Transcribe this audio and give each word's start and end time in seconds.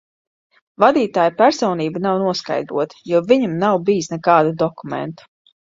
Vadītāja 0.83 1.33
personība 1.41 2.01
nav 2.07 2.17
noskaidrota, 2.23 2.99
jo 3.13 3.23
viņam 3.33 3.55
nav 3.67 3.81
bijis 3.91 4.13
nekādu 4.15 4.57
dokumentu. 4.65 5.33